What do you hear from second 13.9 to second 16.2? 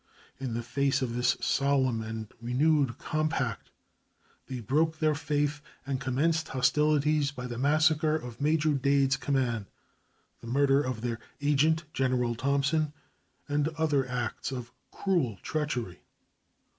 acts of cruel treachery.